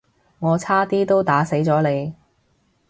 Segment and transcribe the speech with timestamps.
[0.39, 2.15] 我差啲都打死咗你